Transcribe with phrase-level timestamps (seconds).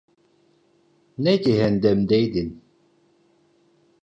[1.17, 2.63] Ne cehennemdeydin?